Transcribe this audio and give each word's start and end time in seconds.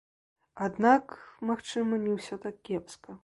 Аднак, 0.67 1.05
магчыма, 1.51 1.93
не 2.05 2.11
ўсё 2.17 2.35
так 2.47 2.55
кепска. 2.71 3.11